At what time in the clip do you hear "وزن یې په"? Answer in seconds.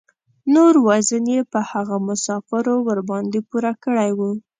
0.87-1.59